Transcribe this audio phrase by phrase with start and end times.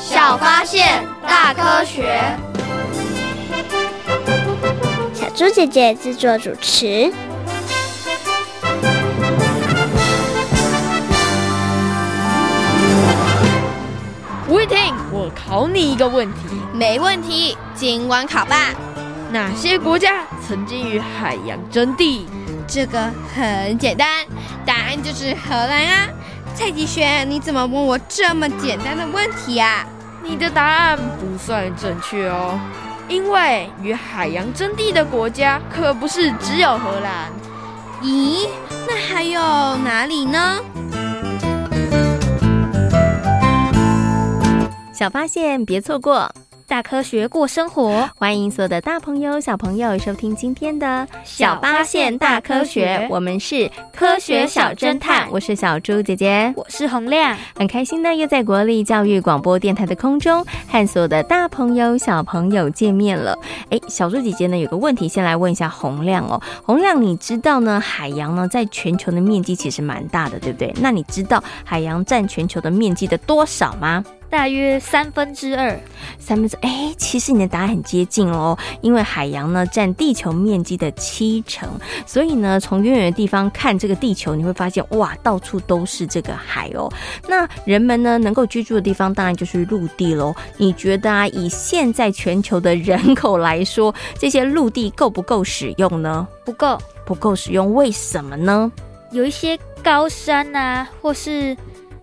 [0.00, 2.22] 小发现，大科学。
[5.12, 7.12] 小猪姐姐制作主持。
[14.48, 14.78] 吴玉婷，
[15.10, 16.38] 我考你一个问题。
[16.72, 18.72] 没问题，今晚考吧。
[19.30, 22.26] 哪些国家曾经与海洋争地？
[22.66, 24.24] 这个很简单，
[24.64, 26.08] 答案就是荷兰啊。
[26.58, 29.86] 蔡吉轩，你怎么问我这么简单的问题啊？
[30.24, 32.58] 你的答案不算正确哦，
[33.08, 37.30] 因为与海洋争地的国家可不是只有荷兰。
[38.02, 38.48] 咦，
[38.88, 39.40] 那还有
[39.84, 40.56] 哪里呢？
[44.92, 46.28] 小发现，别错过。
[46.68, 50.86] 大科学过生活，欢迎所有的大朋友、小朋友收听今天的
[51.24, 63.34] 《小发现大科学》，我们是科学小侦探，我是小猪姐姐，我是洪亮，很开心呢，又在国立教育广播电台的空中和所有的大朋友、小朋友见面了。
[63.70, 70.74] 哎，小猪姐姐呢有个问题，先来问一下洪亮哦，洪亮，你知道呢海洋呢在全球的面积其实蛮大的，对不对？
[70.82, 74.04] 那你知道海洋占全球的面积的多少吗？
[74.30, 75.80] 大约三分之二，
[76.18, 81.66] 三分之哎，其实你的答案很接近哦，因为海洋呢占地球面积的七成，
[82.04, 86.92] 所以呢从远远的地方看这个地球，你会发现哇，到处都是这个海哦。
[87.26, 90.34] 那人们呢能够居住的地方，当然就是陆地喽。
[90.58, 96.28] 你觉得啊，以现在全球的人口来说，这些陆地够不够使用呢？
[96.44, 98.70] 不够，不够使用，为什么呢？
[99.10, 101.56] 有一些高山啊，或是。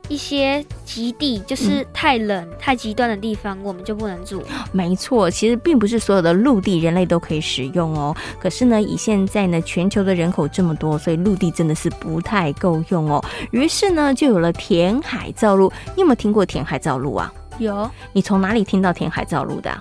[0.08, 4.44] 一些极地就是太冷、嗯、太极端的地方，我们就不能住。
[4.72, 8.16] 没错，其实并不是所有的陆地人类都可以使用哦。
[8.40, 13.24] 可是呢，以现在呢全球的人口这么多，所以陆地真的是不太够用哦。
[13.52, 15.72] 于是呢，就有了填海造陆。
[15.96, 17.34] 你有没有听过填海造陆啊？
[17.58, 17.90] 有。
[18.14, 19.72] 你从哪里听到填海造陆的？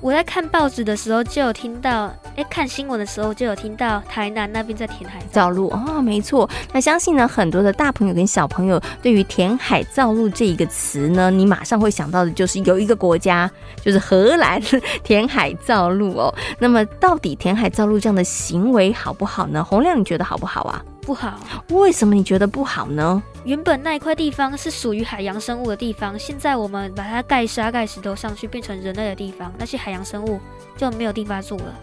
[0.00, 6.48] 我在看报纸的时候就有听到，哎，看新闻的时候就有听到台南那边在填海造陆哦，没错。
[6.72, 13.50] 那相信呢，很多的大朋友跟小朋友对于填海造陆这一个词呢，你马上会想到的就是有一个国家，
[13.84, 14.60] 就是荷兰
[15.04, 16.34] 填海造陆哦。
[16.58, 19.62] 那么，到底填海造陆这样的行为好不好呢？
[19.62, 20.82] 洪亮，你觉得好不好啊？
[21.00, 21.40] 不好。
[21.70, 23.22] 为什么你觉得不好呢？
[23.44, 30.38] 原本那一块地方是属于海洋生物的地方，现在我们把它盖沙盖石头上去，变成人类的地方，那些海洋生物
[30.76, 31.74] 就没有地方住了。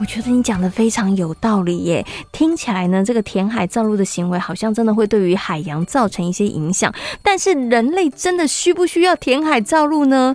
[0.00, 6.92] 我觉得你讲的非常有道理耶，听起来呢，这个填海造陆的行为好像真的会对于海洋造成一些影响，
[7.22, 10.34] 但是人类真的需不需要填海造陆呢？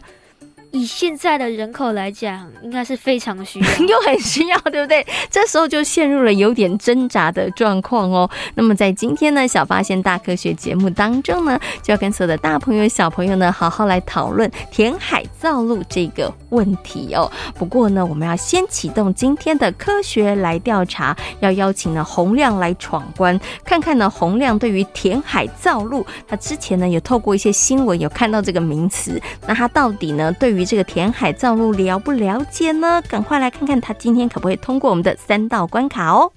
[0.71, 5.05] 以现在的人口来讲，应该是非常需要， 又很需要，对不对？
[5.31, 8.29] 这时候就陷入了有点挣扎的状况哦。
[8.53, 17.31] 那么在今天呢，小发现大科学节目当中呢，就要跟所有的大朋友、小朋友呢，好好来讨论填海造陆这个问题哦。
[17.55, 33.01] 不过呢，我们要先启动今天的科学来调查，要邀请呢洪亮来闯关，看看呢洪亮对于填海造陆，他之前呢有透过一些新闻有看到这个名词，那他到底呢对于于这个填海造陆了不了解呢？
[33.07, 36.31] 赶快来看看他今天可不可以通过我们的三道关卡哦！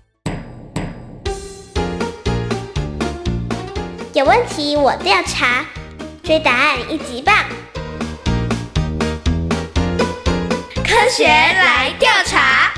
[4.12, 5.64] 有问题我调查，
[6.22, 7.34] 追答案一级棒！
[10.84, 12.72] 科学来调查，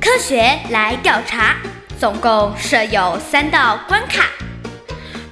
[0.00, 1.56] 科学来调查，
[2.00, 4.24] 总共设有三道关卡。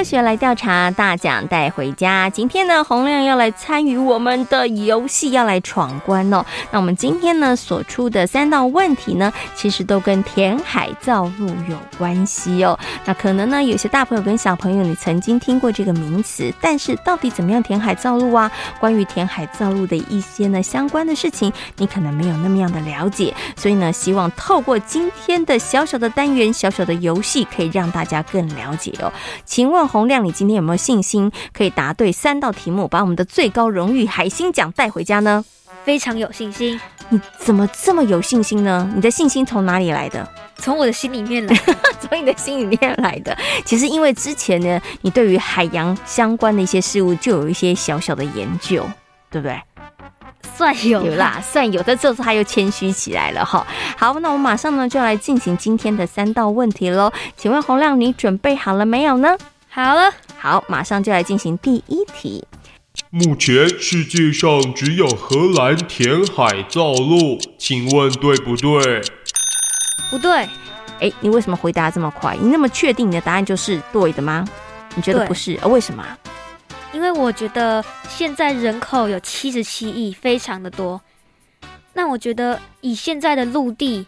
[0.00, 2.30] 科学来调查，大奖带回家。
[2.30, 6.42] 今天呢，洪亮要来参与我们的游戏，要来闯关哦。
[6.70, 12.78] 那我们今天呢所出的三道问题呢，其实都跟填海造陆有关系哦。
[13.04, 18.50] 那可能呢，有些大朋友跟小朋友，你曾经听过这个名词，但是到底怎么样填海造陆啊？
[18.78, 23.34] 关于填海造陆的一些呢相关的事情，你可能没有那么样的了解。
[23.54, 29.12] 所以呢，希望透过今天的小小的单元、小小的游戏，可以让大家更了解哦。
[29.44, 35.44] 请问洪亮，你今天有没有信心可以答对三道题目，把我们的最高荣誉海星奖带回家呢？
[35.84, 36.80] 非常有信心。
[37.08, 38.88] 你怎么这么有信心呢？
[38.94, 40.26] 你的信心从哪里来的？
[40.58, 41.56] 从我的心里面来，
[42.00, 43.36] 从你的心里面来的。
[43.64, 48.88] 其实因为之前呢，你对于海洋相关的一些事物就有一些小小的研究，
[49.30, 49.60] 对不对？
[50.56, 51.96] 算有有啦，算有但。
[51.96, 53.66] 这次他又谦虚起来了哈。
[53.96, 57.10] 好，那我们马上呢就来进行今天的三道问题喽。
[57.36, 59.36] 请问洪亮，你准备好了没有呢？
[59.72, 62.44] 好了，好，马上就来进行第一题。
[63.10, 69.00] 目前世界上只有荷兰填海造陆，请问对不对？
[70.10, 70.48] 不对。
[70.98, 72.36] 哎，你为什么回答这么快？
[72.36, 74.44] 你那么确定你的答案就是对的吗？
[74.96, 75.56] 你觉得不是？
[75.62, 76.04] 呃，为什么？
[76.92, 81.00] 因为我觉得现在人口有七十七亿，非常的多。
[81.94, 84.04] 那我觉得以现在的陆地，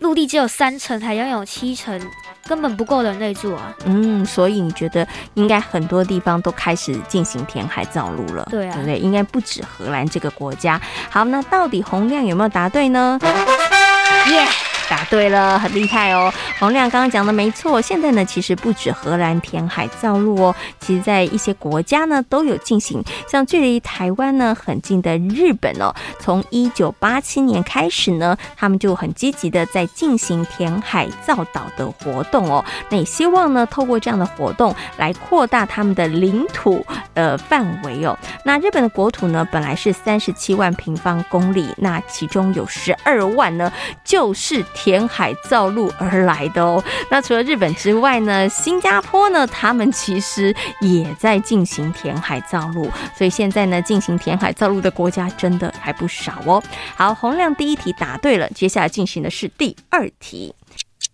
[0.00, 2.00] 陆地只有三成，海洋有七成，
[2.46, 3.74] 根本不够人类住啊。
[3.84, 8.98] 嗯，所以你觉得应该很多地方都开始进行填海造陆了，对啊，对不对？
[8.98, 10.80] 应该不止荷兰这个国家。
[11.10, 13.18] 好，那到底洪亮有没有答对呢？
[13.22, 14.75] 耶！Yeah!
[14.88, 16.32] 答对了，很厉害哦！
[16.58, 36.84] 洪亮刚刚讲的没错，现在呢，其实不止荷兰填海造陆哦，其实在一些国家呢都有进行，像距离台湾呢很近的日本哦，从一九八七年开始呢，他们就很积极的在进行填海造岛的活动哦，那也希望呢透过这样的活动来扩大他们的领土
[37.14, 38.16] 呃范围哦。
[38.44, 43.72] 那日本的国土呢本来是三十七万平方公里，那其中有十二万呢
[44.04, 44.64] 就是。
[44.76, 56.62] 填海造陆而来的哦，那除了日本之外呢，新加坡呢，他们其实也在进行填海造陆，所以现在呢，进行填海造陆的国家真的还不少哦。
[56.94, 60.54] 好，洪亮第一题答对了，接下来进行的是第二题。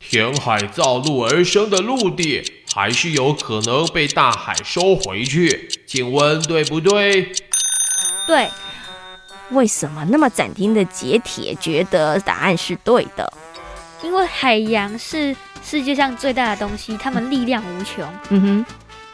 [0.00, 2.42] 填海造陆而生的陆地，
[2.74, 7.32] 还是有可能被大海收回去，请问对不对？
[8.26, 8.48] 对。
[9.50, 13.30] 为什么那么斩钉的截铁，觉得答案是对的？
[14.02, 15.34] 因为海洋是
[15.64, 18.04] 世界上最大的东西，它们力量无穷。
[18.30, 18.64] 嗯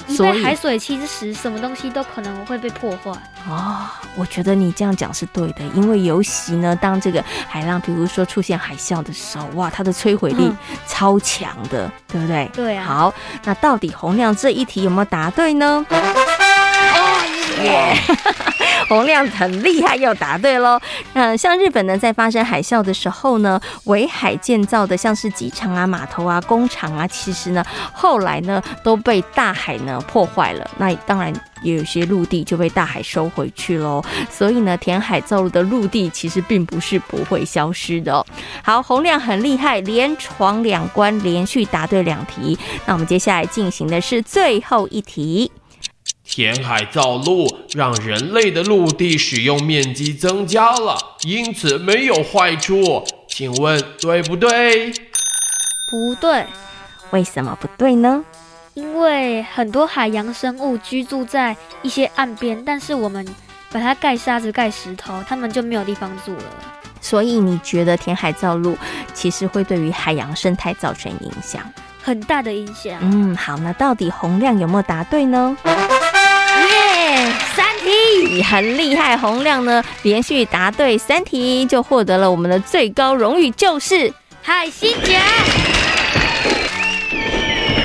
[0.06, 3.12] 哼，所以海水侵蚀，什么东西都可能会被破坏。
[3.48, 3.86] 哦，
[4.16, 10.50] 我觉得你这样讲是对的，因为尤其呢，当这个海浪，比如说出现海啸的时候，哇，它的摧毁力
[10.86, 12.50] 超强的，嗯、对不对？
[12.54, 12.84] 对啊。
[12.84, 13.14] 好，
[13.44, 15.84] 那到底洪亮这一题有没有答对呢？
[17.64, 17.94] 耶！
[18.88, 20.80] 洪亮很厉害，又答对喽。
[21.12, 27.62] 嗯，像日本呢，在发生海啸的时候呢，围海建造的像是机场啊、码头啊、工厂啊，其实呢，
[27.92, 30.70] 后来呢都被大海呢破坏了。
[30.78, 31.30] 那当然
[31.62, 34.02] 也有些陆地就被大海收回去喽。
[34.30, 38.24] 所以呢，填海造陆的陆地其实并不是不会消失的。
[38.62, 42.58] 好，洪亮很厉害，连闯两关，连续答对两题。
[42.86, 45.50] 那我们接下来进行的是最后一题。
[46.38, 53.04] 填海造陆让人类的陆地使用面积增加了，因此没有坏处。
[53.26, 54.92] 请问对不对？
[55.90, 56.46] 不对。
[57.10, 58.24] 为什么不对呢？
[58.74, 63.26] 因为很多海洋生物居住在一些岸边，但是我们
[63.72, 66.44] 把它盖沙子、盖石头，它们就没有地方住了。
[67.00, 68.78] 所以你觉得填海造陆
[69.12, 71.60] 其实会对于海洋生态造成影响？
[72.00, 72.96] 很大的影响。
[73.00, 75.56] 嗯，好，那到底洪亮有没有答对呢？
[77.54, 84.12] 三题，你很厉害，洪亮呢连续答对三题，就获得了我们的最高荣誉，就是
[84.42, 85.20] 海星奖。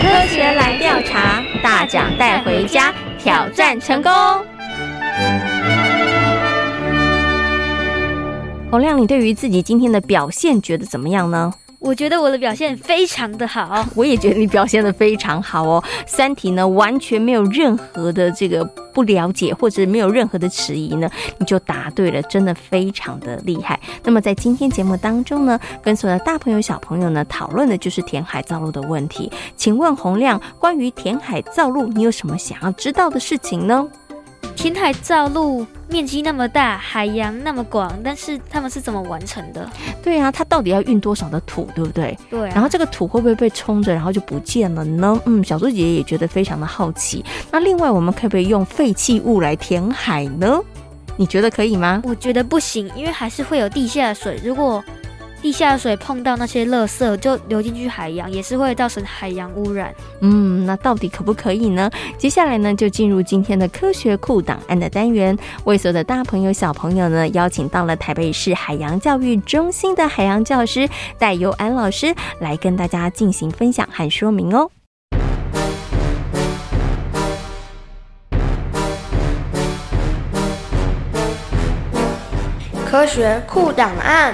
[0.01, 4.11] 科学来调查，大奖带回家，挑战成功。
[8.69, 11.53] 洪亮，你对于自己今天的表现觉得怎么样呢？
[11.83, 15.83] 我觉得我的表现非常的好，我也觉得你表现的非常好哦。
[16.07, 18.63] 三体呢，完全没有任何的这个
[18.93, 23.77] 不了解，或者没有任何的迟疑呢，你就答对了，真的非常的厉害。
[24.01, 29.29] 那么在今天节目当中呢，跟所有的大朋友小朋友呢讨论的就是填海造陆的问题。
[29.57, 33.85] 请问洪亮，关于填海造陆，你有什么想要知道的事情呢？
[34.55, 39.69] 填海造陆面积那么大，海洋那么广，但是他们是怎么完成的？
[40.01, 42.17] 对啊，它到底要运多少的土，对不对？
[42.29, 42.51] 对、啊。
[42.53, 45.19] 然后这个土会不会被冲着，然后就不见了呢？
[45.25, 47.23] 嗯，小猪姐姐也觉得非常的好奇。
[47.51, 50.59] 那另外，我们可不可以用废弃物来填海呢？
[51.15, 52.01] 你觉得可以吗？
[52.05, 54.39] 我觉得不行，因为还是会有地下水。
[54.43, 54.83] 如果
[55.43, 59.93] 地下水碰到那些垃圾就流进去海洋，也是会造成海洋污染。
[60.21, 61.91] 嗯，那到底可不可以呢？
[62.17, 70.87] 接下来呢，就进入今天的科学库档案的单元，为所有的大朋友小朋友呢，邀请到了台北市海洋教育中心的海洋教师
[71.19, 74.71] 戴佑安老师来跟大家进行分享和说明哦。
[82.85, 84.33] 科学库档案。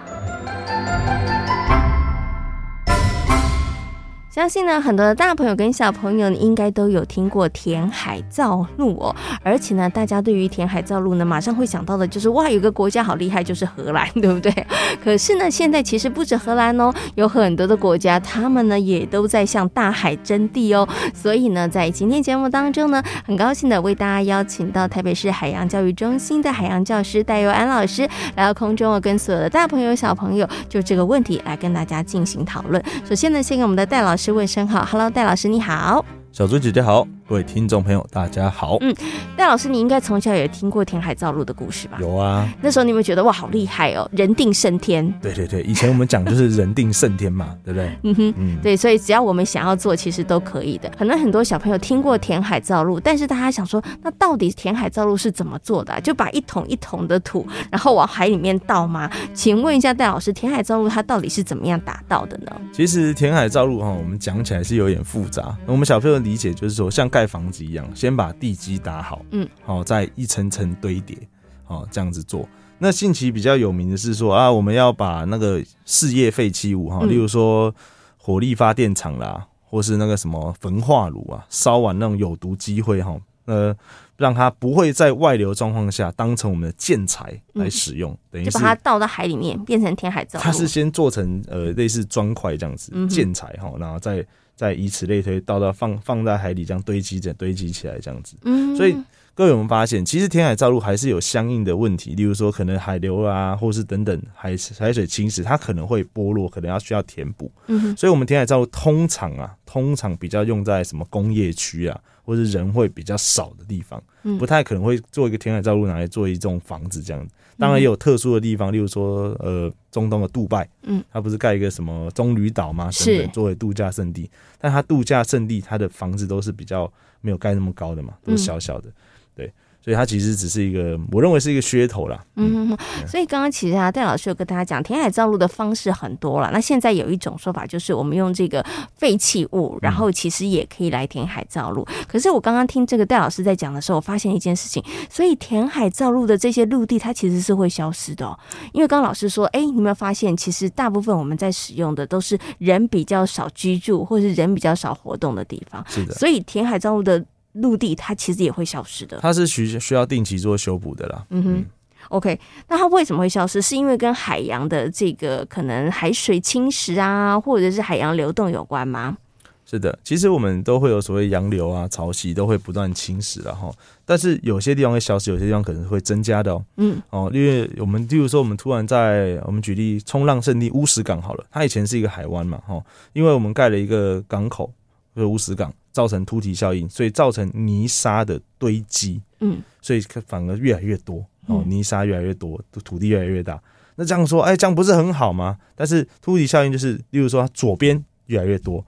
[4.33, 14.65] 相信呢，很多的大朋友跟小朋友应该都有听过填海造陆哦，而且呢，大家对于填海造陆呢，马上会想到的就是哇，有个国家好厉害，就是荷兰， 对不对？
[15.03, 20.87] 可是呢，现在其实不止荷兰哦，有很多的国家，他们呢也都在向大海征地哦。
[21.13, 28.07] 所以呢，在今天节目当中呢，很高兴的为大家邀请到台北市海洋教育中心的海洋教师戴佑安老师
[28.37, 32.81] 来到空中，跟所有的大朋友小朋友就这个问题来跟大家进行讨论。
[33.03, 34.20] 首先呢，先给我们的戴老师。
[34.21, 37.07] 是问声好，Hello，戴老师你好，小猪姐姐好。
[37.31, 38.77] 各位听众朋友，大家好。
[38.81, 38.93] 嗯，
[39.37, 41.97] 戴老师，你应该从小也听过填海造陆的故事吧？
[42.01, 42.45] 有啊。
[42.61, 45.09] 那时候你有没有觉得哇，好厉害哦，人定胜天？
[45.21, 47.89] 对对对，以前我们讲就是人定胜天嘛， 对不对？
[48.03, 50.91] 嗯哼，嗯，对，所以只要我们想要做，其实都可以的。
[50.99, 55.99] 可能很多小朋友听过填海造陆，但是大家想说，那到底填海造陆是怎么做的啊？
[56.01, 59.09] 就把一桶一桶的土，然后往海里面倒吗？
[59.33, 62.51] 请问一下戴老师，填海造陆它到底是怎么样达到的呢？
[62.73, 65.55] 其实填海造陆哈，我们讲起来是有点复杂。
[65.65, 67.89] 我们小朋友理解就是说，像盖房子一样。
[67.95, 71.17] 先把地基打好，嗯，好，再一层层堆叠，
[71.63, 72.47] 好，这样子做。
[72.77, 77.73] 那近期比较有名的是说啊，我们要把那个事业废弃物哈，例如说
[78.17, 83.75] 火力发电厂啦，或是那个什么焚化炉啊，烧完那种有毒机会哈，呃，
[84.17, 90.43] 让它不会在外流状况下当成我们的建材来使用，等于是就把它倒到海里面变成填海造陆。
[90.43, 94.25] 它是先做成呃类似砖块这样子建材哈，然后再。
[94.55, 98.35] 再以此类推，倒到放放在海里，这样堆积着堆积起来，这样子。
[98.43, 98.95] 嗯，所以
[99.41, 107.51] 各位有没有发现，其实填海造陆还是有相应的问题，例如说可能海流啊，或是等等海海水侵蚀，它可能会剥落，可能要需要填补。
[107.65, 113.99] 嗯，所以我们填海造陆通常啊，通常比较用在什么工业区啊，或是人会比较少的地方，
[114.37, 117.33] 不太可能会做一个填海造陆拿来做一栋房子这样子。
[117.57, 122.91] 当然也有特殊的地方，例如说，呃，中东的杜拜，嗯，它不是盖一个什么棕榈岛吗？
[123.03, 124.29] 等等，作为度假胜地。
[124.59, 128.89] 但它度假胜地，它的房子都是比较没有盖那么高的嘛，都是小小的，
[129.35, 129.51] 对。
[129.83, 132.23] 所以它其实只是一个，我认为是一个噱头啦。
[132.35, 136.51] 嗯，所以刚刚其实啊，戴老师有跟大家讲，填海造陆的方式很多了。
[136.53, 138.63] 那现在有一种说法，就是我们用这个
[138.95, 141.83] 废弃物，然后其实也可以来填海造陆。
[142.07, 148.39] 可是我刚刚听这个戴老师在讲的时候，我发现一件事情，所以填海造陆的这些陆地，它其实是会消失的喔。
[148.73, 155.83] 因为刚刚老师说，哎，你有没有发现，其实大部分我们在使用的都是人比较少居住，或是人比较少活动的地方。
[155.89, 156.13] 是的。
[156.13, 157.25] 所以填海造陆的。
[157.53, 161.25] 陆地它其实也会消失的，它是需需要定期做修补的啦。
[161.29, 161.65] 嗯哼
[162.09, 163.61] ，OK，那它为什么会消失？
[163.61, 169.17] 是因为跟海洋的这个可能海水侵蚀啊，或者是海洋流动有关吗？
[169.63, 173.71] 是的，其实我们都会有所谓洋流啊、潮汐都会不断侵蚀了哈。
[174.03, 176.65] 但是有些地方会消失，有些地方可能会增加的哦。
[176.75, 184.69] 嗯，哦，因为我们例如说，我们突然在我们举例冲浪圣地乌石港好了，它以前是一个海湾嘛，哈，因为我们盖了一个港口，
[185.15, 185.73] 就是乌石港。
[185.93, 193.61] 造成凸体效应，所以造成泥沙的堆积，嗯，所以反而越来越多哦，泥沙越来越多，土地越来越大。
[193.95, 195.57] 那这样说，哎，这样不是很好吗？
[195.75, 198.81] 但是凸体效应就是，例如说，左边越来越多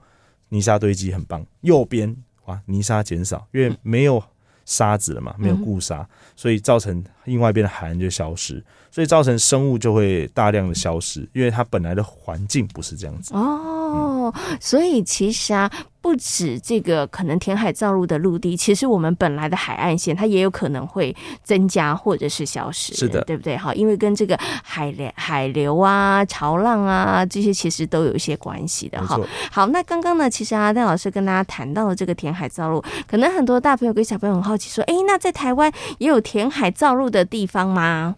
[0.48, 2.16] 泥沙堆积，很棒；右边
[2.46, 4.24] 哇，泥沙减少，因为没有
[4.64, 14.32] 沙子了嘛，没有固沙，所以造成另外一边的海岸就消失，所以造成生物就会大量的消失，因为它本来的环境不是这样子哦。
[14.58, 15.70] 所以其实啊。
[16.04, 23.56] 不止这个可能填海造陆的陆地，其实我们本来的海岸线它也有可能会增加或者是消失，是的，对不对？
[23.56, 29.18] 哈，因为跟这个海流、海流啊、潮浪啊这些其实都有一些关系的哈。
[29.50, 38.16] 好，那刚刚呢，其实阿戴老师跟大家谈到了这个填海造陆，可能很多大朋友跟小朋友很好奇说，哎，那在台湾也有填海造陆的地方吗？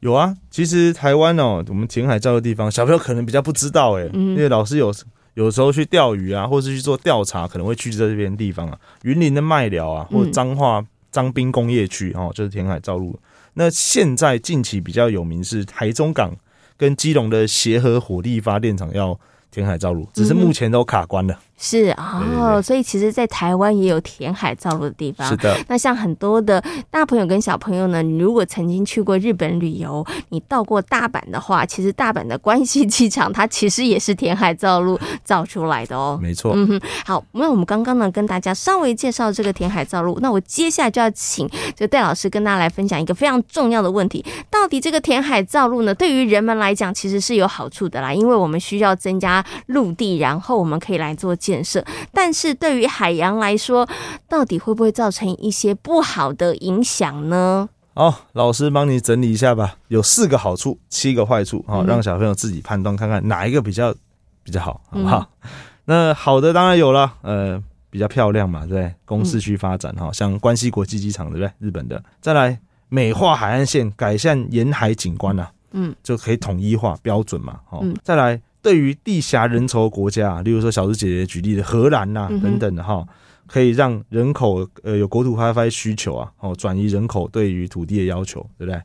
[0.00, 4.90] 有啊，其实台湾哦，我们填海造的地方，小朋友可能比较不知道哎，因为老师有
[5.38, 13.16] 有时候去钓鱼啊，或是去做调查，可能会去这边地方啊，云林的麦寮啊，或者彰化彰滨工业区哦，就是填海造陆。
[13.54, 16.34] 那现在近期比较有名是台中港
[16.76, 19.16] 跟基隆的协和火力发电厂要
[19.52, 21.38] 填海造陆，只是目前都卡关了。
[21.58, 25.28] 是哦，所以其实，在台湾也有填海造陆的地方。
[25.28, 36.18] 是的，那像很多的大朋友跟小朋友呢，你如果曾经去过日本旅游，你到过大阪的话，其实大阪的关西机场，它其实也是填海造陆造出来的哦。
[36.22, 36.52] 没错。
[36.54, 53.88] 嗯哼，好，那我们刚刚呢，跟大家稍微介绍这个填海造陆，那我接下来就要请就戴老师跟大家来分享一个非常重要的问题：到底这个填海造陆呢，对于人们来讲，其实是有好处的啦，因为我们需要增加陆地，然后我们可以来做建设，但是对于海洋来说，
[54.28, 57.66] 到底会不会造成一些不好的影响呢？
[57.94, 59.76] 好，老师帮你整理一下吧。
[59.88, 63.94] 有四个好处，七个坏处，好，让小朋友自己判断看看哪一个比较
[64.42, 65.26] 比较好，好不好？
[65.40, 65.50] 嗯、
[65.86, 68.94] 那好的当然有了，呃，比较漂亮嘛，对不对？
[69.06, 71.50] 供市区发展哈，像关西国际机场，对不对？
[71.58, 78.38] 日本的，再来美化海岸线，改善沿海景观啊，嗯，就可以统一化标准嘛，好，再来。
[78.60, 83.06] 对于地狭人稠国家，例如说小猪姐姐举例的荷兰呐、啊、等等的哈，
[83.46, 88.80] 可以让人口呃有国土开发需求啊，哦转移人口对于土地的要求，对不对？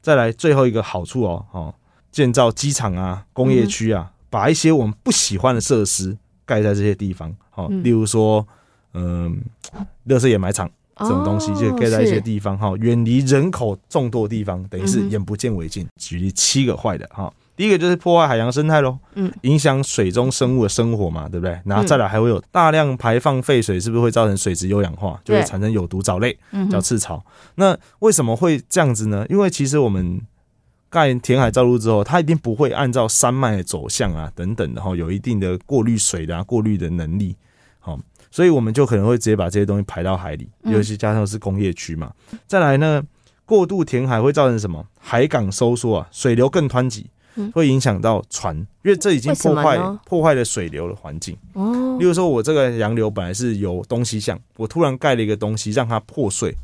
[0.00, 1.74] 再来最后一个好处哦，哦
[2.12, 8.46] 建造机场啊、工业区啊，把一些我们不喜欢的设施盖在这些地方，好，例如说
[8.94, 9.42] 嗯，
[10.06, 15.86] 垃圾掩埋场这种东西就盖在一些地方哈，远离人口众多的地方，等于是眼不见为净。
[15.96, 17.32] 举例七个坏的哈。
[17.60, 21.60] 第一个就是破坏海洋生态喽，嗯，影响水中生物的生活嘛，对不对？
[21.66, 26.34] 然后再来还会有大量排放废水，是不是会造成水质优氧化，就会产生有毒藻类，
[26.70, 27.22] 叫赤潮。
[27.56, 29.26] 那为什么会这样子呢？
[29.28, 30.18] 因为其实我们
[30.88, 37.36] 盖填海造陆之后，它一定不会按照山脉的走向啊等等的哈，有一定的过滤水的、啊、过滤的能力，
[37.78, 38.00] 好，
[38.30, 42.10] 所以我们就可能会直接把这些东西排到海里，尤其加上是工业区嘛。
[42.46, 43.02] 再来呢，
[43.44, 44.86] 过度填海会造成什么？
[44.98, 47.10] 海港收缩啊，水流更湍急。
[47.52, 51.36] 会影响到船，因为这已经破坏破坏了水流的环境。
[51.54, 56.54] 哦，例如说，我这个洋流本来是由东西向，我突然盖了一个东西让它破碎，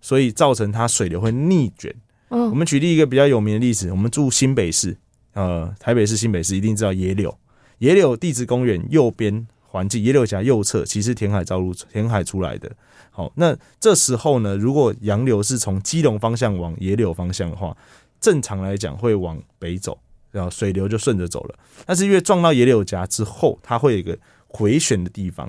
[0.00, 1.94] 所以造成它水流会逆卷。
[2.28, 4.96] 我们举例一个比较有名的例子，我们住新北市，
[5.34, 7.36] 呃，台北市新北市一定知道野柳，
[7.78, 12.70] 野柳地质公园右边环境，野柳峡右侧其实填海造陆填海出来的。
[13.10, 17.74] 好，那这时候呢，如果洋流是从基隆方向往野柳方向的话，
[18.20, 19.96] 正常来讲会往北走。
[20.36, 21.54] 然后水流就顺着走了，
[21.86, 25.48] 但是因为撞到野柳夹之后，它会有一个回旋的地方，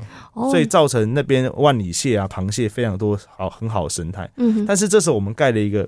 [0.50, 4.30] 所以造成那边万里蟹啊、螃蟹非常多，好很好的生态。
[4.38, 5.88] 嗯，但是这时候我们盖了一个，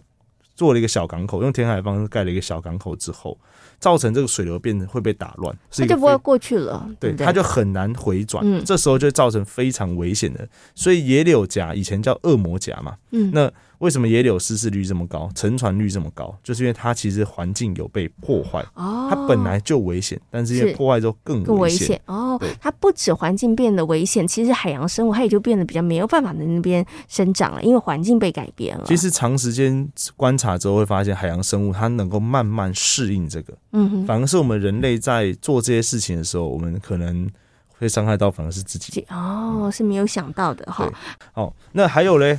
[0.55, 3.37] 做了一个小港口，用填海方式盖了一个小港口之后。
[3.79, 10.45] 造成这个水流变得会被打乱，它就不会过去了，对，它就很难回转，嗯，这时候就造成非常危险的。
[10.75, 13.49] 所以野柳夹以前叫恶魔夹嘛，嗯，那
[13.79, 16.37] 为什么野柳失事率这么高，沉船率这么高？
[16.43, 22.39] 就是因为它其实环境有被破坏，哦，它本来就危险，但是因为破坏之后更更危险哦。
[22.59, 28.83] 它不止环境变得危险，其实海洋生物它也就变得比较没有办法在那边生长了，因为环境被改变了。
[28.85, 33.53] 其实长时间观察之后会发现，海洋生物它能够慢慢适应这个。
[33.71, 37.29] 嗯哼，反而是我们人类在做这些事情的时候，我们可能
[37.77, 39.05] 会伤害到反而是自己。
[39.09, 40.91] 哦，是没有想到的哈。
[41.33, 42.37] 哦，那还有嘞，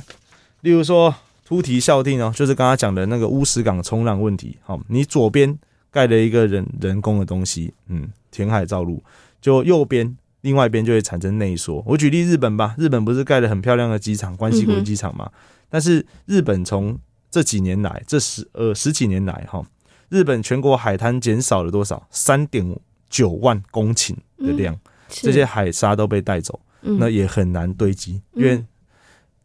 [0.61, 1.13] 例如说
[1.51, 4.57] 突堤效定哦，就是刚刚讲的那个乌石港冲浪问题。
[4.61, 5.59] 好，你左边
[5.91, 9.03] 盖了一个人人工的东西，嗯，填海造陆，
[9.41, 11.83] 就右边另外一边就会产生内缩。
[11.85, 15.25] 我举例日本吧，日本不是盖了很漂亮的机场，关西国际机场嘛？
[15.25, 16.97] 嗯、但是日本从
[17.29, 19.61] 这几年来，这十呃十几年来哈。
[20.07, 22.07] 日本全国海滩减少了多少？
[22.11, 22.65] 三点
[23.09, 28.63] 九万公顷的量，嗯、这些海沙都被带走，嗯、那也很难堆积，因为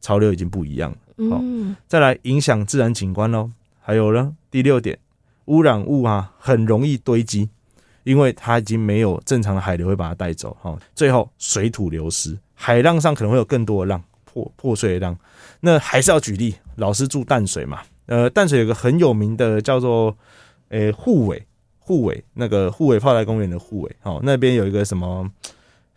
[0.00, 1.28] 潮流已经不一样了。
[1.30, 3.50] 好、嗯，再来影响自然景观喽。
[3.80, 4.98] 还有呢，第六点，
[5.46, 7.48] 污染物啊，很容易堆积，
[8.04, 10.56] 因为它已经没有正常的海流会把它带走。
[10.60, 15.18] 好，最后水土流失，海浪上可能会有更多的浪破破碎的浪。
[15.60, 20.16] 那还是要举例，老师住淡水嘛，呃，淡水有个很有名的叫做。
[20.70, 21.46] 诶，护尾，
[21.78, 25.30] 护尾那个护尾炮台公园的护尾，哦，那边有一个什么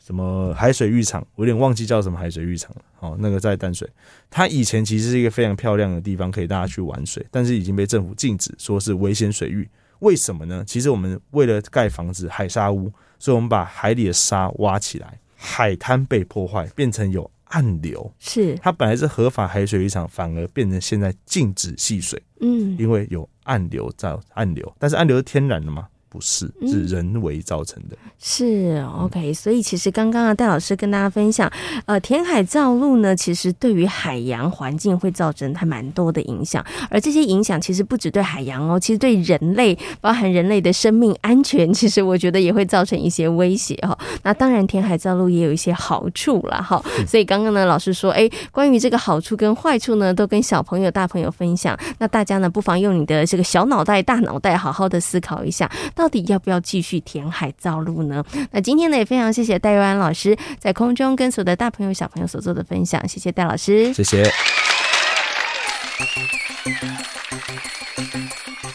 [0.10, 2.82] 什么海水浴场，我有点忘记叫什么海水浴场了。
[3.00, 3.88] 哦，那个在淡水，
[4.28, 9.70] 它以前其实是一个非常漂亮的地方，可以大家去玩水，但是已经被政府禁止，说是危险水域。
[10.00, 10.64] 为什么呢？
[10.66, 18.12] 其实我们为了盖房子，海沙屋，所以我们把海里的沙挖起来，海滩被破坏，变成有暗流。
[18.18, 22.20] 是它本来是合法海水浴场，反而变成现在禁止戏水。
[22.42, 25.88] 嗯，因为有暗流在暗流，但是暗流是天然的吗？
[26.10, 27.96] 不是，是人为造成的。
[28.04, 31.52] 嗯、是 OK，所以其实刚刚啊，戴老师跟大家分享，
[31.86, 43.98] 呃，填海造陆呢，其实对于海洋环境会造成还蛮多的影响，而这些影响其实不只对海洋哦，其实对人类，包含人类的生命安全， 其实我觉得也会造成一些威胁哈。
[44.24, 46.60] 那当然，填海造陆也有一些好处啦。
[46.60, 46.84] 哈。
[47.08, 51.78] 所以刚刚呢，老师说，哎，关于这个好处跟坏处呢，都跟小朋友、大朋友分享。
[52.00, 55.70] 那大家呢，不妨用你的这个小脑袋、大脑袋，好好的思考一下。
[56.00, 58.24] 到底要不要继续填海造陆呢？
[58.52, 64.24] 那今天呢，也非常谢谢戴佑安老师在空中跟所有的大朋友小朋友所做的分享，谢谢戴老师，谢谢。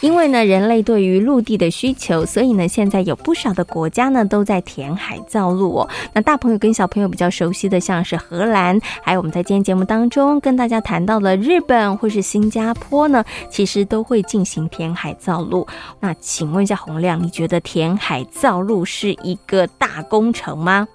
[0.01, 5.89] 因为呢，人类对于陆地的需求，所以呢，现在有不少的国家呢都在填海造陆哦。
[6.13, 15.65] 那大朋友跟小朋友比较熟悉的，像是荷兰，还有我们在今天节目当中跟大家谈到的日本或是新加坡呢，其实都会进行填海造陆。
[15.99, 20.87] 那请问一下洪亮，你觉得填海造陆是一个大工程吗？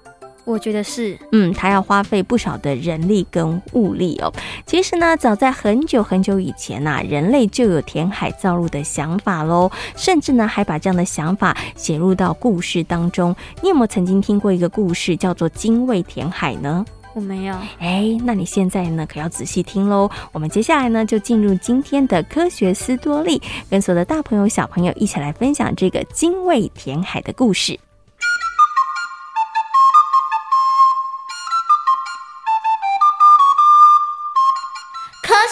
[0.43, 4.33] 我觉得是，嗯，它要花费不少的人力跟物力哦。
[4.65, 13.35] 其实呢，早在很久很久以前呐、啊，人类就有填海造陆的想法喽，甚至呢，还把这样的想法写入到故事当中。
[13.61, 16.83] 你有没有曾经听过一个故事，叫做《精卫填海》呢？
[17.13, 17.55] 我没有。
[17.79, 20.09] 哎，那你现在呢，可要仔细听喽。
[20.31, 27.77] 我们接下来呢，就进入今天的科学斯多利，跟所有的大朋友小朋友一起来分享这个精卫填海的故事。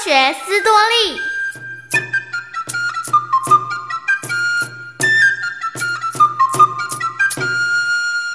[0.10, 1.20] 学斯多利。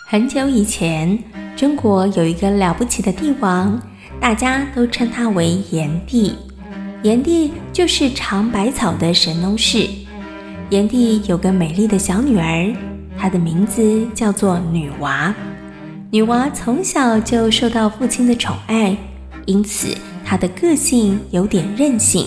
[0.06, 1.18] 很久以前，
[1.56, 3.82] 中国有一个了不起的帝王，
[4.20, 6.36] 大家都称他为炎帝。
[7.02, 9.90] 炎帝就是尝百草的神农氏。
[10.70, 12.72] 炎帝有个美丽的小女儿，
[13.18, 15.34] 她的名字叫做女娃。
[16.12, 18.96] 女娃从小就受到父亲的宠爱，
[19.46, 19.92] 因此，
[20.24, 22.26] 她的个性有点任性。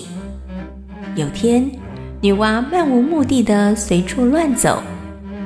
[1.15, 1.69] 有天，
[2.21, 4.83] 女娲漫无目的的随处乱走，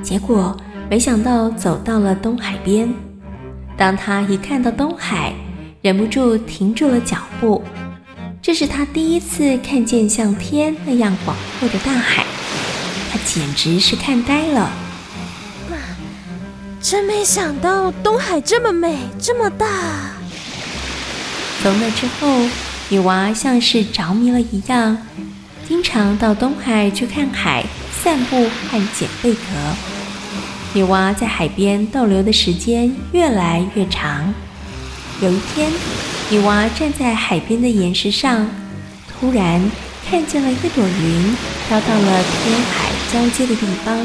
[0.02, 0.56] 结果
[0.90, 2.92] 没想到走到了东海边。
[3.76, 5.32] 当她一看到东海，
[5.80, 7.62] 忍不住停住了脚步。
[8.42, 12.24] 这是她第一次看见像天那样广阔的大海，
[13.10, 14.70] 她简直是看呆了。
[15.70, 15.76] 哇，
[16.82, 20.11] 真没想到东海这么美，这么大。
[21.62, 22.48] 从那之后，
[22.88, 24.98] 女娃像是着迷了一样，
[25.68, 27.64] 经常到东海去看海、
[28.02, 29.40] 散步和捡贝壳。
[30.74, 34.34] 女娃在海边逗留的时间越来越长。
[35.20, 35.70] 有一天，
[36.30, 38.48] 女娃站在海边的岩石上，
[39.06, 39.62] 突然
[40.10, 41.36] 看见了一朵云
[41.68, 44.04] 飘到了天海交接的地方。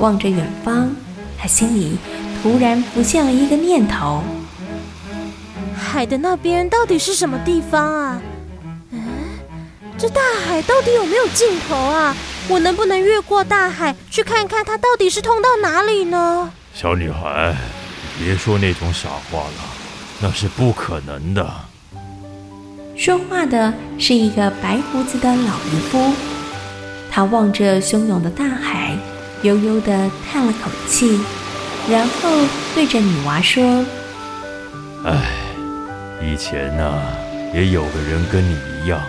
[0.00, 0.90] 望着远方，
[1.38, 1.96] 她心里
[2.42, 4.24] 突然浮现了一个念头。
[5.88, 8.22] 海的那边到底是什么地方啊？
[8.92, 9.00] 嗯，
[9.96, 12.14] 这大海到底有没有尽头啊？
[12.46, 16.50] 我能不能越过大海去看看它到底是通到哪里呢？
[16.74, 17.56] 小女孩，
[18.18, 19.64] 别说那种傻话了，
[20.20, 21.50] 那是不可能的。
[22.96, 26.12] 说话的是一个白胡子的老渔夫，
[27.10, 28.96] 他望着汹涌的大海，
[29.42, 31.20] 悠悠地叹了口气，
[31.88, 32.30] 然后
[32.74, 33.84] 对着女娃说
[35.04, 35.22] ：“唉。”
[36.20, 37.00] 以前呢、啊，
[37.54, 39.00] 也有个人跟你一样，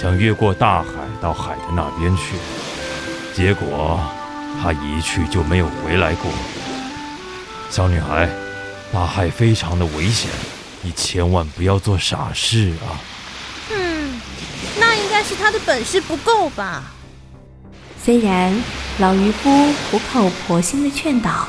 [0.00, 0.88] 想越过大海
[1.20, 2.36] 到海的那边去，
[3.34, 4.00] 结果
[4.62, 6.30] 他一去就没有回来过。
[7.68, 8.28] 小女孩，
[8.92, 10.30] 大海非常的危险，
[10.80, 12.96] 你千万不要做傻事啊！
[13.70, 14.20] 嗯，
[14.78, 16.82] 那应该是他的本事不够吧？
[18.02, 18.54] 虽然
[18.98, 19.50] 老渔夫
[19.90, 21.46] 苦口婆心的劝导，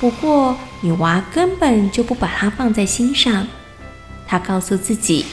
[0.00, 3.46] 不过女娃根本就不把他放在心上。
[4.30, 5.26] 他告诉自己，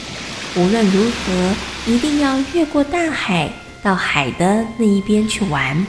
[0.56, 1.54] 无论如何
[1.86, 3.48] 一定要越过大海，
[3.80, 5.86] 到海的那一边去玩。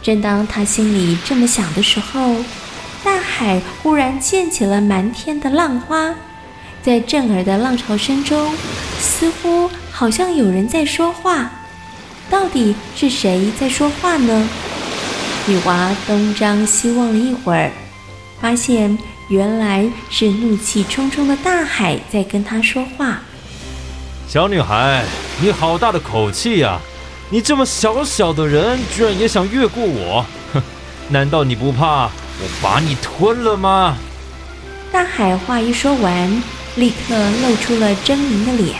[0.00, 2.36] 正当他心里这么想的时候，
[3.02, 6.14] 大海忽然溅起了满天的浪花，
[6.80, 8.54] 在震耳的浪潮声中，
[9.00, 11.50] 似乎好像有人在说话。
[12.30, 14.48] 到底是谁在说话呢？
[15.48, 17.72] 女娃东张西望了一会儿，
[18.40, 18.96] 发现。
[19.32, 23.18] 原来是怒气冲冲的大海在跟他说话。
[24.28, 25.06] 小女孩，
[25.40, 26.78] 你好大的口气呀！
[27.30, 30.22] 你这么小小的人，居然也想越过我？
[30.52, 30.60] 哼，
[31.08, 33.96] 难道你不怕我把你吞了吗？
[34.92, 36.42] 大海话一说完，
[36.76, 38.76] 立刻露出了狰狞的脸，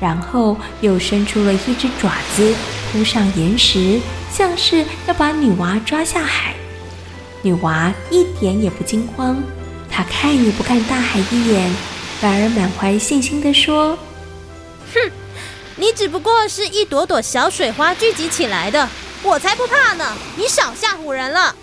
[0.00, 2.52] 然后又伸出了一只爪子
[2.90, 4.00] 扑上岩石，
[4.32, 6.56] 像是要把女娃抓下海。
[7.40, 9.40] 女娃一点也不惊慌，
[9.96, 11.74] 她看也不看大海一眼，
[12.20, 13.96] 反而满怀信心地说
[14.92, 15.10] ：“哼，
[15.76, 18.86] 你只不过是一朵朵小水花聚集起来的，
[19.22, 20.12] 我才不怕呢！
[20.36, 21.54] 你少吓唬人了。”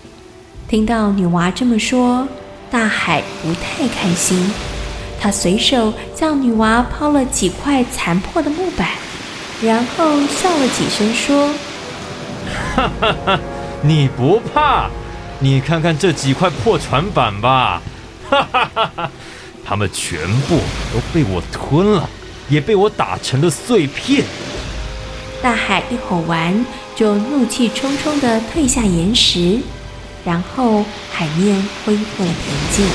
[0.68, 2.26] 听到女娃这么说，
[2.72, 4.52] 大海不太开心，
[5.20, 8.88] 他随手向女娃抛了几块残破的木板，
[9.62, 11.54] 然后笑了几声说
[12.74, 13.40] ：“哈哈哈，
[13.82, 14.90] 你不怕？”
[15.38, 17.82] 你看看这几块破船板吧，
[18.34, 19.10] 哈哈哈哈！
[19.64, 20.58] 它们全部
[20.92, 22.08] 都被我吞了，
[22.48, 24.24] 也被我打成了碎片。
[25.40, 26.64] 大海一吼完，
[26.96, 29.60] 就怒气冲冲地退下岩石，
[30.24, 32.86] 然后海面恢复了平静。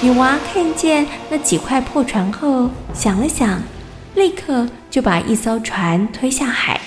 [0.00, 3.62] 女娃看见那几块破船后，想了想，
[4.14, 6.80] 立刻就把一艘船推下海，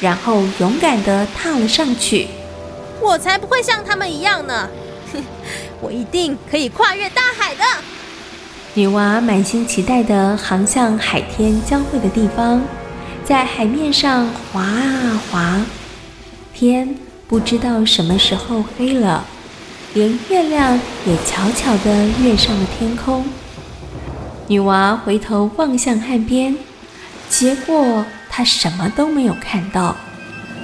[0.00, 2.28] 然后勇敢地踏了上去。
[3.00, 4.68] 我才不会像他们一样呢！
[5.82, 7.64] 我一定可以跨越大海的。
[8.74, 12.62] 女娃满心期待地航向海天交汇的地方，
[13.24, 15.60] 在海面上划啊划，
[16.54, 16.94] 天
[17.26, 19.24] 不知道什么时候黑了，
[19.92, 23.26] 连月亮也悄悄地跃上了天空。
[24.46, 26.56] 女娃回头望向岸边，
[27.28, 29.96] 结果她什么都没有看到。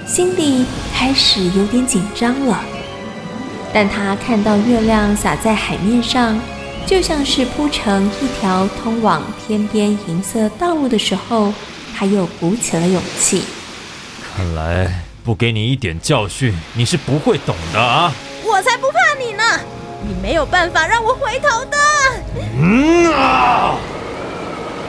[0.06, 2.62] 心里开始有点紧张了，
[3.72, 6.40] 但他看到月亮洒在海面上，
[6.86, 11.52] 就像是铺成一条通往天边银色道路的时候，
[11.96, 13.44] 他又鼓起了勇气。
[14.34, 18.12] 看来不给你一点教训，你是不会懂的啊！
[18.44, 19.42] 我才不怕你呢！
[20.06, 21.76] 你没有办法让我回头的。
[22.58, 23.76] 嗯啊！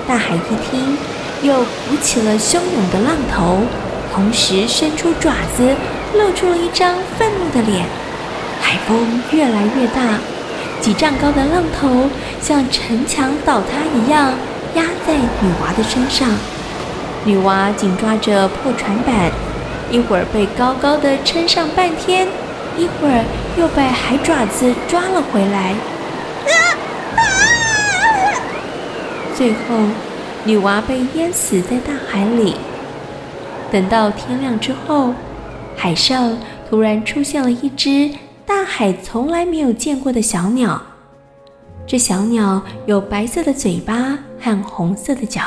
[0.08, 0.98] 大海一听，
[1.42, 3.60] 又鼓起了汹涌的浪头。
[4.14, 5.76] 同时伸出爪子，
[6.14, 7.86] 露出了一张愤怒的脸。
[8.70, 10.20] 海风越来越大，
[10.80, 12.08] 几丈高的浪头
[12.40, 14.32] 像城墙倒塌一样
[14.76, 16.30] 压在女娃的身上。
[17.26, 19.32] 女娃紧抓着破船板，
[19.90, 22.28] 一会儿被高高的撑上半天，
[22.78, 23.26] 一会儿
[23.58, 25.74] 又被海爪子抓了回来。
[29.36, 29.88] 最后，
[30.44, 32.56] 女娃被淹死在大海里。
[33.72, 35.16] 等到天亮之后，
[35.76, 36.38] 海上
[36.70, 38.12] 突然出现了一只
[38.50, 40.82] 大海从来没有见过的小鸟。
[41.86, 45.44] 这小鸟有白色的嘴巴和红色的脚。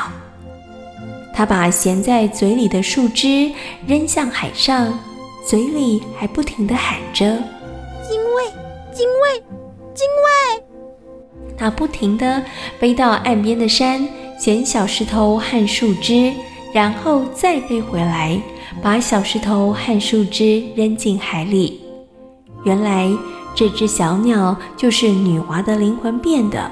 [1.33, 3.51] 它把衔在嘴里的树枝
[3.85, 4.97] 扔向海上，
[5.45, 7.25] 嘴里还不停地喊着
[8.07, 8.45] ：“精卫，
[8.93, 9.43] 精卫，
[9.93, 10.63] 精卫！”
[11.59, 12.41] 它不停地
[12.79, 14.07] 飞到岸边的山，
[14.39, 16.31] 捡小石头和树枝。
[16.73, 18.41] 然后再飞回来，
[18.81, 21.82] 把小石头和树枝扔进海里。
[22.63, 23.11] 原来
[23.53, 26.69] 这只小鸟就是女娃的灵魂变的。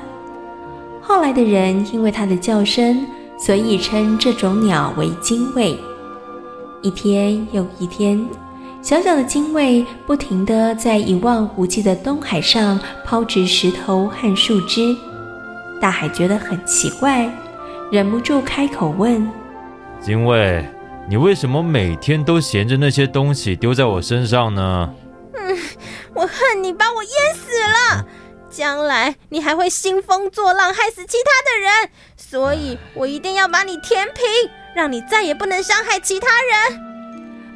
[1.01, 3.05] 后来的人因为它的叫声，
[3.37, 5.77] 所以称这种鸟为精卫。
[6.81, 8.25] 一天又一天，
[8.81, 14.95] 小小的精卫不停地在一望无际的东海上抛掷石头和树枝。
[15.79, 17.29] 大海觉得很奇怪，
[17.91, 19.27] 忍不住开口问。
[19.99, 20.65] 精卫，
[21.09, 24.89] 你为什么每天都衔着那些东西丢在我身上呢？
[26.21, 28.05] 我恨你把我淹死了，
[28.47, 34.23] 将来你还会兴风作浪，害死其他的人，所以我一定要把你填平，
[34.75, 36.79] 让你再也不能伤害其他人。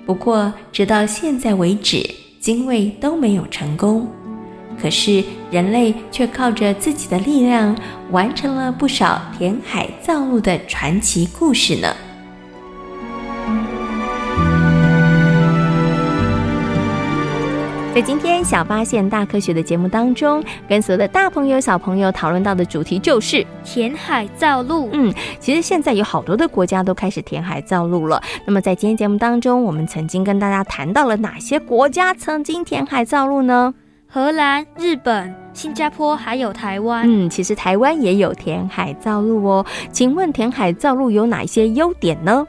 [0.07, 2.09] 不过，直到现在为止，
[2.41, 4.11] 精卫都没有成功。
[4.81, 7.77] 可是，人类却靠着自己的力量，
[8.09, 11.95] 完成了不少填海造陆的传奇故事呢。
[17.95, 24.89] 在今天小发现大科学的节目当中，跟所有的大朋友小朋友讨论到的主题就是填海造陆。
[24.91, 28.21] 嗯，其实现在有好多的国家都开始填海造陆了。
[28.45, 33.73] 那么在今天节目当中，我们曾经跟大家谈到了哪些国家曾经填海造陆呢？
[34.09, 37.05] 荷兰、日本、新加坡还有台湾。
[37.07, 39.65] 嗯，其实台湾也有填海造陆哦。
[39.93, 42.45] 请问填海造陆有哪些优点呢？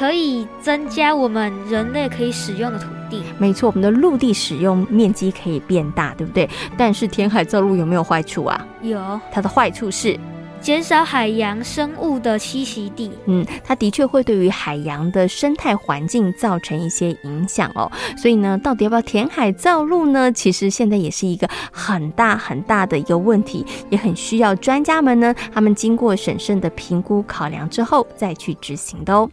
[0.00, 3.22] 可以增加我们人类可以使用的土地。
[3.36, 6.48] 没错，我们的陆地使用面积可以变大，对不对？
[6.74, 8.66] 但是填海造陆有没有坏处啊？
[8.80, 10.18] 有，它的坏处是。
[10.58, 17.92] 减少海洋生物的栖息地，嗯，它的确会对于海洋的生态环境造成一些影响哦。
[18.16, 20.32] 所以呢，到底要不要填海造陆呢？
[20.32, 29.30] 其实现在也是一个很大很大的一个问题，也很需要专家们呢，他们经过审慎的评估考量之后再去执行的哦。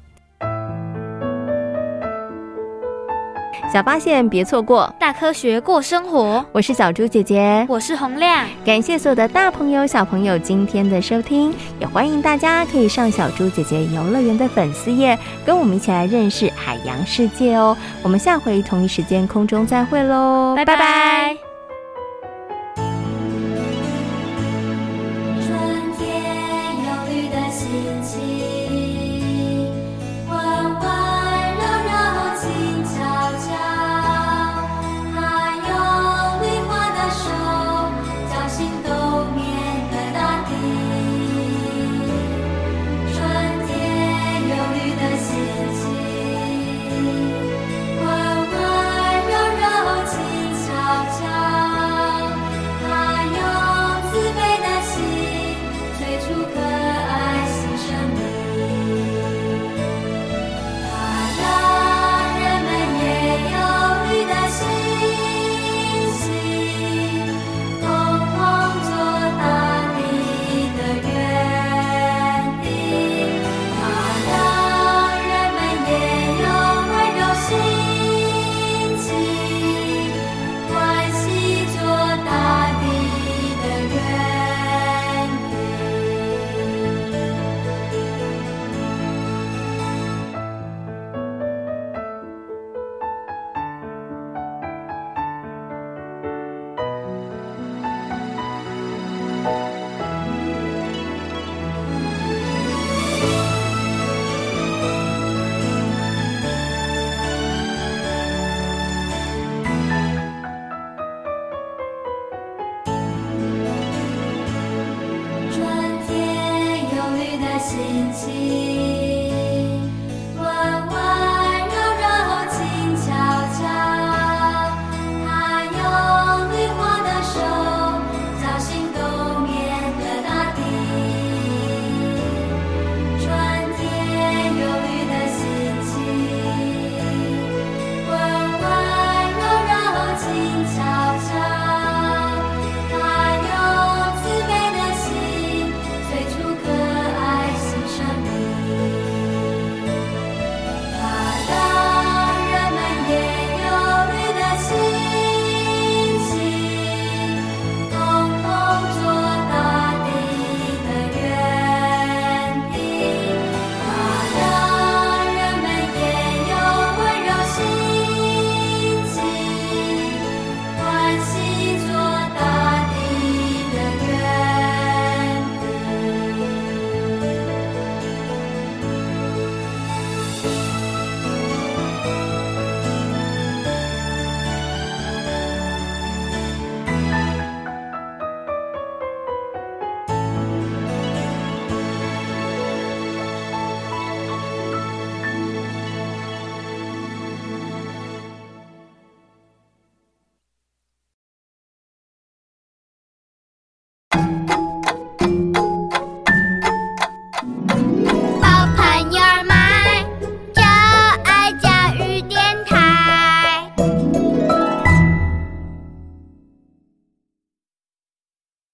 [3.72, 6.46] 小发现，别错过大科学过生活。
[6.52, 8.46] 我是小猪姐姐，我是洪亮。
[8.65, 17.76] 感谢所有的大朋友、小朋友今天的收听，也欢迎大家可以上小猪姐姐游乐园的粉丝页，跟我们一起来认识海洋世界哦。
[18.04, 20.76] 我们下回同一时间空中再会喽，拜拜。
[20.78, 21.46] 拜